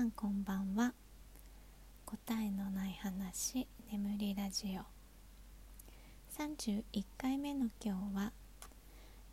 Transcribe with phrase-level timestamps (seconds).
[0.00, 0.94] さんこんばんは。
[2.06, 6.40] 答えのない話眠りラジオ。
[6.42, 8.32] 31回目の今日は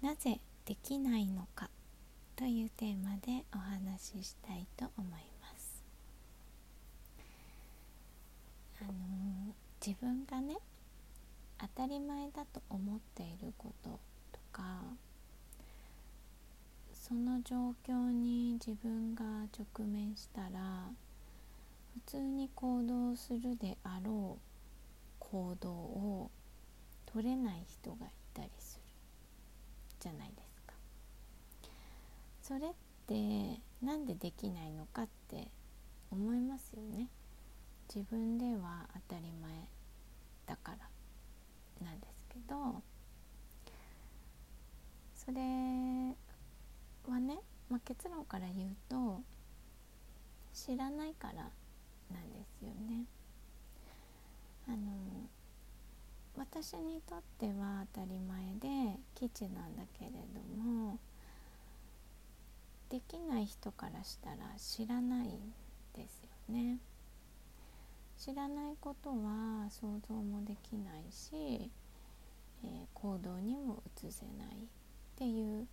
[0.02, 1.70] なぜできないのか
[2.36, 5.12] というテーマでお話ししたいと思い
[5.42, 5.82] ます。
[8.82, 8.96] あのー、
[9.80, 10.58] 自分がね
[11.60, 13.92] 当たり前だと思っていること
[14.34, 14.82] とか
[17.08, 19.24] その状況に自分が
[19.58, 20.90] 直面したら
[21.94, 24.42] 普通に行動するであろう
[25.20, 26.32] 行動を
[27.06, 28.82] 取れない人がいたりする
[30.02, 30.74] じゃないですか。
[32.44, 32.74] それっ
[33.08, 35.48] てなんでできないのかって
[36.12, 37.08] 思いますよね。
[37.88, 39.52] 自分では当たり前
[40.46, 42.82] だからなんですけど
[45.16, 46.16] それ
[47.12, 49.22] はね、まあ、結論から言うと
[50.54, 53.06] 知らないからなんですよね。
[54.68, 54.78] あの
[56.36, 61.00] 私にとっては当たり前で基地なんだけれども
[62.90, 65.54] できない人からしたら知らないん
[65.96, 66.78] ですよね。
[68.18, 71.72] 知らないことは想像もできないし、
[72.64, 74.68] えー、行動にも移せないっ
[75.16, 75.68] ていう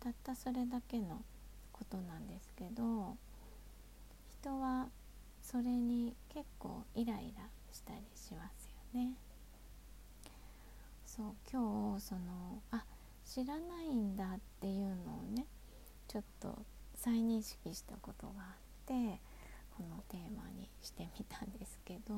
[0.00, 1.22] たったそれだけの
[1.72, 3.16] ことなんですけど
[4.40, 4.88] 人は
[5.42, 9.14] それに結構イライラしたりしますよね。
[11.04, 12.84] そう今日そのあ
[13.24, 15.46] 知らないんだっていうのをね
[16.06, 18.54] ちょっと再認識したことがあっ
[18.86, 19.20] て
[19.76, 22.14] このテーマにしてみたんですけど、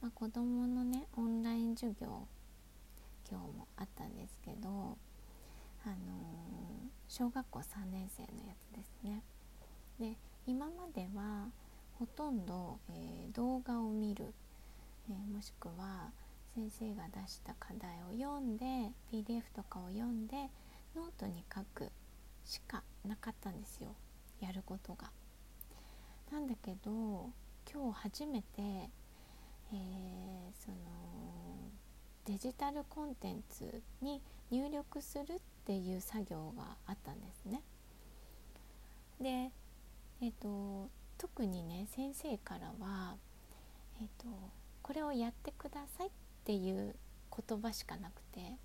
[0.00, 2.26] まあ、子どものねオンライン授業
[3.28, 4.96] 今日もあったんですけど
[5.86, 5.96] あのー、
[7.08, 9.22] 小学校3年生のやつですね。
[10.00, 11.48] で今までは
[11.98, 14.34] ほとんど、えー、動画を見る、
[15.08, 16.10] えー、もしくは
[16.54, 18.64] 先生が出した課題を読んで
[19.12, 20.36] PDF とかを読んで
[20.96, 21.90] ノートに書く
[22.44, 23.94] しかなかったんですよ
[24.40, 25.10] やることが。
[26.32, 27.30] なんだけど
[27.72, 30.76] 今日初めて、えー、その
[32.24, 34.20] デジタルコンテンツに
[34.50, 37.62] 入力するっていう作業があったんですね。
[39.20, 39.50] で、
[40.20, 40.88] えーと、
[41.18, 43.16] 特にね先生からは、
[44.00, 44.26] えーと
[44.82, 46.10] 「これをやってください」っ
[46.44, 46.94] ていう
[47.48, 48.56] 言葉しかなくて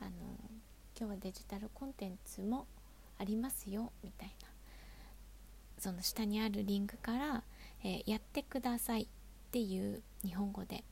[0.00, 0.10] あの
[0.98, 2.66] 「今日はデジタルコンテンツも
[3.18, 4.48] ありますよ」みたいな
[5.78, 7.44] その下にあるリンクから
[7.82, 9.08] 「えー、やってください」っ
[9.52, 10.84] ていう日本語で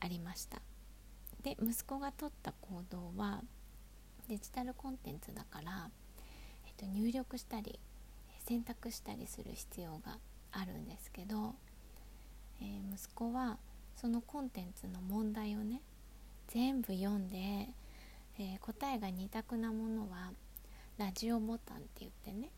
[0.00, 0.60] ありました。
[1.42, 3.44] で息子が取った行動は
[4.28, 5.90] デジタルコンテンツだから、
[6.66, 7.78] えっと、入力したり
[8.46, 10.18] 選択したりする必要が
[10.52, 11.54] あるんですけど、
[12.60, 13.58] えー、息子は
[13.96, 15.80] そのコンテンツの問題をね
[16.48, 17.36] 全部読んで、
[18.38, 20.32] えー、答えが2択なものは
[20.98, 22.50] ラジオボタンって言ってね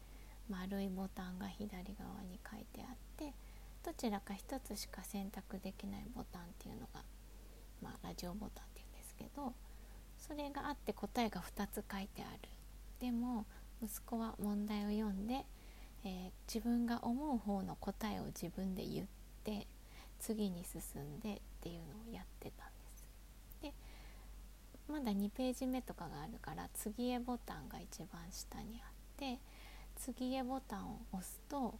[0.48, 3.32] 丸いボタンが左側に書いてあって
[3.84, 7.02] どちらか1つしか選択できないボタンっていうのが、
[7.82, 9.52] まあ、ラジオボタンっていうんですけど
[10.30, 12.48] それがあって答えが2つ書いてある
[13.00, 13.46] でも
[13.82, 15.44] 息子は問題を読んで、
[16.04, 19.06] えー、自分が思う方の答えを自分で言っ
[19.42, 19.66] て
[20.20, 23.04] 次に進んでっていうのをやってたんです
[23.62, 23.72] で
[24.86, 29.40] まだ2ページ目とかがあるから次へボタンが一番下にあって
[29.96, 31.74] 次へボタンを押すと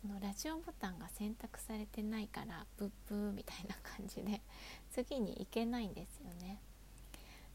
[0.00, 4.42] そのラジオボタンが選択されてないからブッブーみたいな感じで
[4.92, 6.60] 次に行けないんですよね。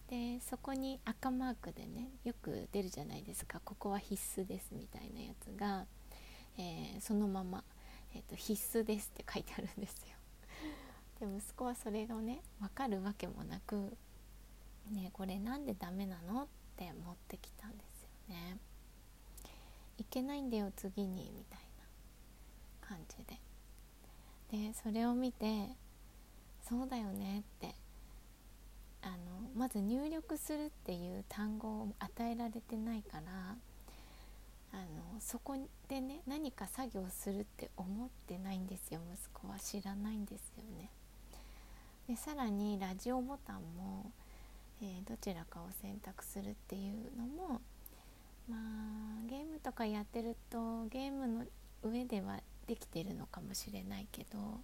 [0.10, 5.86] でそこに赤マークでねよく出るじゃないですかここは必須ですみたいなやつが、
[6.58, 7.64] えー、そのまま、
[8.16, 10.18] えーと、必須ですって書いてあるんですよ。
[11.22, 13.96] で息子はそれをね分かるわけもなく
[14.90, 18.58] 「ねこれなんでダメなの?」って持ってきたんですよね。
[20.00, 21.60] いけないんだよ次にみたい
[22.82, 23.40] な感じで。
[24.50, 25.76] でそれを見て
[26.68, 27.76] 「そうだよね」って
[29.02, 29.16] あの
[29.56, 33.56] まず入力するっていう単語を与えられてないから
[34.72, 35.56] あのそこ
[35.88, 40.90] でね何か作業するって思ってないんですよ息子は知らないんですよね。
[42.08, 44.12] でさらにラジオボタンも、
[44.82, 47.62] えー、どちらかを選択するっていうのも
[48.50, 51.46] まあゲームとかやってるとゲームの
[51.84, 54.60] 上ではできてるのかもしれないけど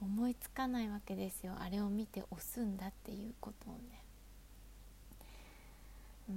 [0.00, 1.54] 思いつかないわけですよ。
[1.58, 4.02] あれを見て押すんだっていうことをね。
[6.28, 6.36] うん。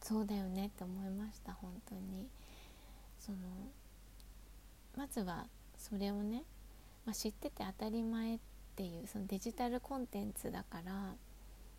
[0.00, 2.28] そうだよねって思いました本当に。
[3.18, 3.38] その
[4.96, 5.46] まずは
[5.78, 6.44] それをね、
[7.06, 8.38] まあ、知ってて当たり前っ
[8.76, 11.14] ていうそのデジタルコンテンツだから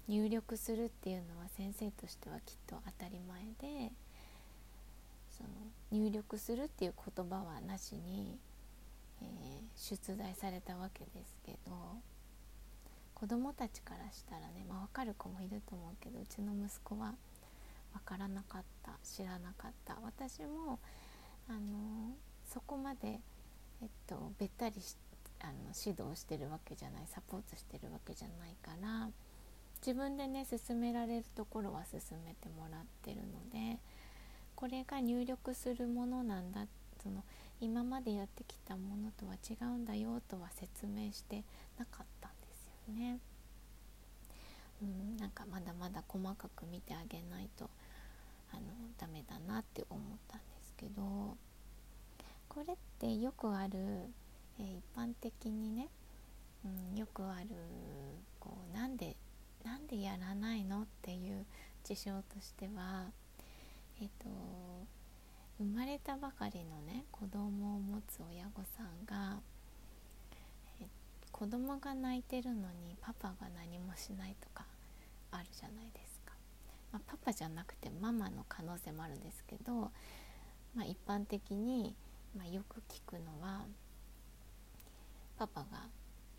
[0.07, 3.91] 入力するっていうのは先生としてはきっと当たり前で
[5.37, 5.49] その
[5.91, 8.37] 入力するっていう言葉はなしに、
[9.21, 9.27] えー、
[9.75, 11.71] 出題されたわけですけど
[13.13, 17.13] 子どもたちからしたらね、まあ、分かる子もいると思うけどうちの息子は
[17.93, 19.97] 分からなかった知らなかった。
[20.03, 20.79] 私も
[21.47, 22.13] あの
[22.45, 23.19] そこまで、
[23.81, 24.75] えっと、べったり
[25.41, 29.09] あの指導してるわけじゃないサポートしてるわけじゃないから
[29.85, 33.79] 自分でね進められるところは進めてもらってるので
[34.55, 36.65] これが入力するものなんだ
[37.03, 37.23] その
[37.61, 41.43] 今までやってきたものとは違うんだよとは説明して
[41.77, 43.19] なかったんですよね。
[44.81, 47.69] うん、なんかまだまだ細かく見てあげないと
[48.51, 48.63] あの
[48.97, 51.37] ダメだなって思ったんですけど
[52.49, 53.79] これってよくある、
[54.59, 55.87] えー、一般的にね、
[56.65, 57.47] うん、よくある
[58.39, 59.15] こうなんで
[59.63, 61.45] なんでやらないのっていう
[61.83, 63.05] 事象としては
[64.01, 64.27] えっ、と
[65.57, 69.39] 生まれたばかりのね子供を持つ親御さんが、
[71.31, 74.65] 子供が泣いてるのにパパが何もしないとか
[75.31, 76.31] あるじゃないですか、
[76.93, 79.91] まあ、パパじゃなくてママの可能性もあるんですけど、
[80.75, 81.93] まあ、一般的に、
[82.37, 83.65] まあ、よく聞くのは
[85.37, 85.67] パパが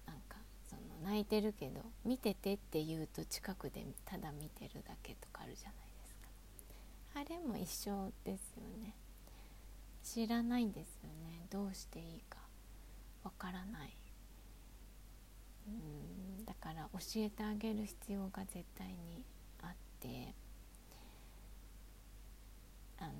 [0.06, 7.20] なんかその泣いてるけど見ててって言うと近くでただ見てるだけとかあるじゃないですか。
[7.20, 8.94] あれも一緒ですよね。
[10.06, 11.46] 知らないんですよね。
[11.50, 12.38] どうしていいか。
[13.24, 13.96] わからない。
[15.66, 15.70] う
[16.42, 16.44] ん。
[16.44, 19.24] だから教えてあげる必要が絶対に
[19.60, 20.32] あって。
[22.98, 23.12] あの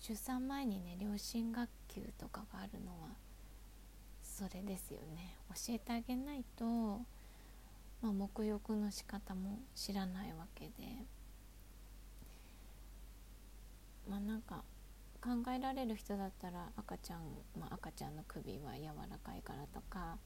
[0.00, 3.10] 出産前にね両親学級とかがあるのは
[4.22, 5.36] それですよね。
[5.50, 7.02] 教えてあげないと、ま
[8.04, 10.72] あ、沐浴の仕方も知らないわけで。
[14.08, 14.64] まあなんか
[15.22, 17.20] 考えられる人だったら赤ちゃん、
[17.58, 20.16] まあ、赤ちゃんの首は柔らかいからとか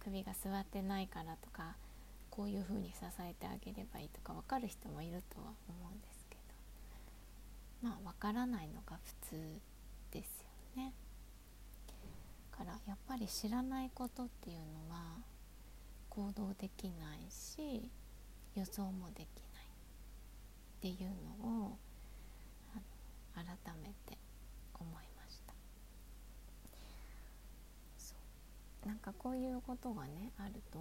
[0.00, 1.76] 首が座ってないからとか
[2.30, 6.36] こういうふうに支えてあげればいいとか分かる人もいるとは思うんですけ
[7.82, 9.36] どまあ分からないのが普通
[10.12, 10.44] です
[10.76, 10.92] よね。
[12.56, 15.18] からやっぱり知らないことっていうのは
[16.08, 17.90] 行動できないし
[18.54, 19.64] 予想もできない
[20.78, 21.10] っていう
[21.42, 21.78] のを
[23.36, 23.44] 改
[23.82, 24.18] めて
[24.74, 25.54] 思いました
[27.98, 28.14] そ
[28.84, 30.78] うなんかこういうことがねあると、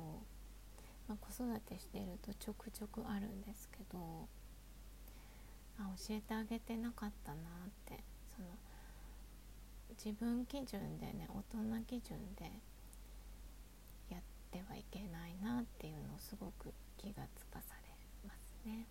[1.07, 4.28] まあ、子育てしてるとちょくちょくあるんですけど
[5.78, 7.42] あ教えてあげてなかったなっ
[7.86, 8.00] て
[8.36, 8.48] その
[10.04, 12.46] 自分基準でね大人基準で
[14.10, 14.22] やっ
[14.52, 18.88] てはいけないなっていうのをすごく気がつかされますね。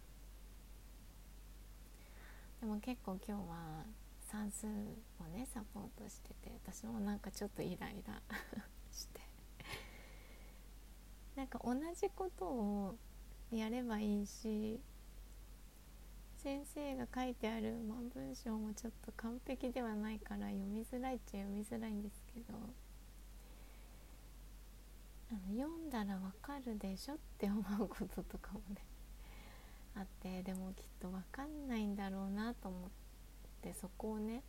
[2.64, 3.84] でも結構今日は
[4.20, 4.70] 算数を
[5.37, 8.22] ねサポートしてて私もなんかちょっとイライラ
[8.90, 9.20] して。
[11.37, 12.96] なんか同じことを
[13.50, 14.81] やればいいし
[16.38, 17.75] 先生が書いてある、
[18.14, 22.54] 文章もちょっと完璧ではないから読みづらいっちゃ読みづらいんですけど
[25.30, 28.93] あの読んだらわかるでしょって思うこととかもね
[29.96, 32.90] あってでもきっと分かんないんだろうなと思っ
[33.62, 34.42] てそこをね、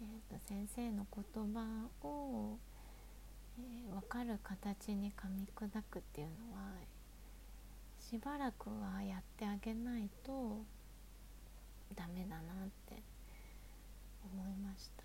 [0.00, 2.56] えー、と先生の言葉を、
[3.58, 6.72] えー、分かる形に噛み砕くっていうのは
[8.00, 10.62] しばらくはやってあげないと
[11.94, 13.02] ダメだなって
[14.24, 15.04] 思いました。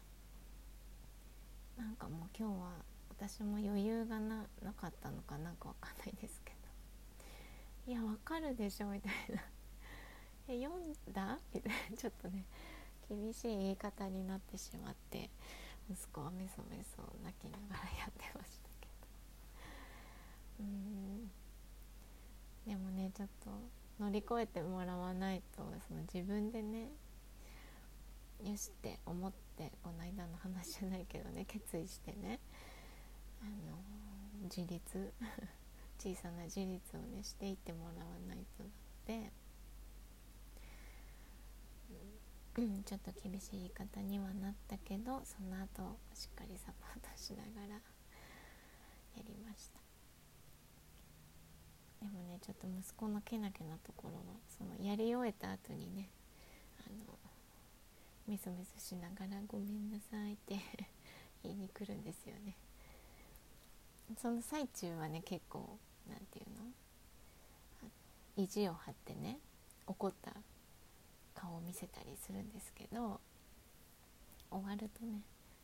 [1.82, 2.72] なんかもう今日は
[3.10, 6.49] 私も余裕がななかったのかなんかわかんないですけど。
[7.90, 9.42] いやわかるでしょみたいな。
[10.48, 11.40] え読んだ？
[11.52, 11.98] みたいな。
[11.98, 12.46] ちょっとね
[13.10, 15.32] 厳しい言い方になってしまって
[15.90, 19.08] 息子はメソメソ泣きながらやってましたけど。
[20.60, 21.32] うん。
[22.68, 23.50] でもねちょっと
[24.00, 26.92] 乗り越えてもらわないとその自分でね
[28.44, 32.40] よしって思ってこの間の話じゃないけどね決意してね
[33.42, 33.82] あの
[34.44, 35.12] 自立。
[36.00, 39.32] 小さな事実をねしていってもらわないとなので、
[42.58, 47.82] うん、ちょっと厳しい言い方にはなったけどその後しっかりサポートしながらや
[49.28, 49.80] りました。
[52.00, 56.10] でもねちょっと息子のけなけなところはそのやり終えた後にね
[56.88, 57.18] あの
[58.26, 60.56] メソメソしながら「ごめんなさい」って
[61.44, 62.56] 言いに来るんですよね。
[64.18, 65.78] その最中はね結構
[66.10, 66.58] 何て言う
[68.38, 68.44] の？
[68.44, 69.38] 意地を張ってね
[69.88, 70.32] 怒った
[71.36, 73.20] 顔を見せたりするんですけど
[74.50, 75.22] 終わるとね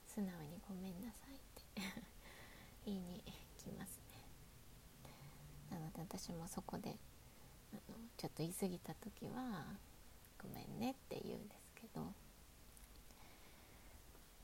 [0.08, 1.38] 素直に「ごめんなさい」っ
[1.74, 1.82] て
[2.86, 3.24] 言いに
[3.58, 4.22] 来ますね。
[5.72, 6.98] なので私もそこで
[7.74, 7.82] あの
[8.18, 9.66] ちょっと言い過ぎた時は
[10.42, 12.14] 「ごめんね」って言うんですけど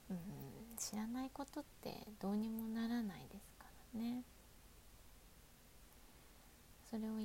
[0.09, 4.23] うん知らないことってどうにもならないですからね。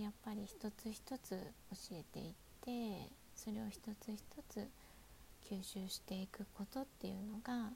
[0.06, 1.36] やっぱり一つ一つ教
[1.96, 4.68] えていってそれを一つ一つ
[5.50, 7.72] 吸収していくことっていうのが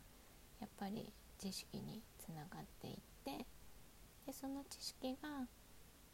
[0.60, 2.94] やっぱり知識につながっていっ
[3.24, 3.44] て
[4.28, 5.48] でその知識が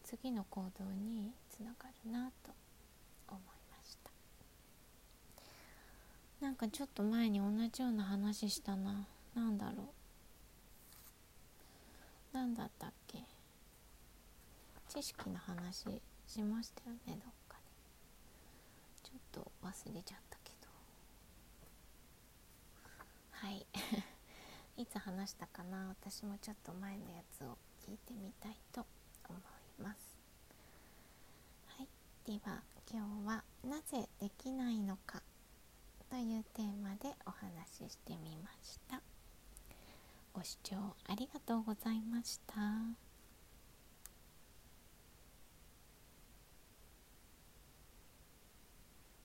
[0.05, 2.53] 次の行動につながるなと
[3.29, 4.11] 思いました。
[6.41, 9.07] なんかちょっと前に同じような話したな。
[9.35, 9.87] 何だろう。
[12.33, 13.19] 何だったっけ？
[14.89, 17.57] 知識の話しましたよねどっか
[19.05, 19.11] で。
[19.11, 20.69] ちょっと忘れちゃったけど。
[23.31, 23.67] はい。
[24.83, 25.89] いつ話したかな？
[25.89, 28.87] 私もちょっと前のやつを聞いてみたいと
[29.29, 29.39] 思
[29.79, 30.17] います。
[31.69, 31.89] はい。
[32.25, 35.23] では今日は「なぜできないのか」
[36.11, 39.03] というテーマでお話ししてみました。
[40.33, 43.06] ご視聴ありがとうございました。